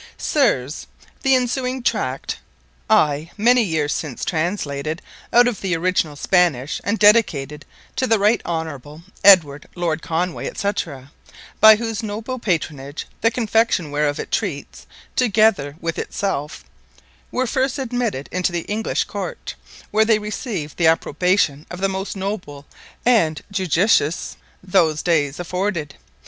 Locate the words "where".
19.91-20.03